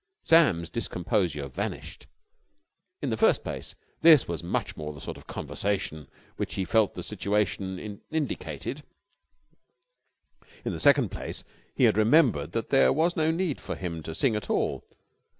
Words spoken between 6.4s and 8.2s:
he felt the situation